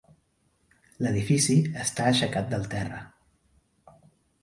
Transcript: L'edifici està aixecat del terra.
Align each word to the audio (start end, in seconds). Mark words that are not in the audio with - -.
L'edifici 1.05 1.59
està 1.83 2.09
aixecat 2.15 2.53
del 2.57 2.69
terra. 2.75 3.07